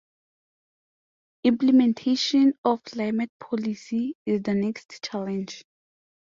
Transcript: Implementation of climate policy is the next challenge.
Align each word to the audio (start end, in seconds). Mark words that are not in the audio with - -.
Implementation 1.43 2.55
of 2.65 2.83
climate 2.83 3.29
policy 3.39 4.15
is 4.25 4.41
the 4.41 4.55
next 4.55 5.03
challenge. 5.03 5.63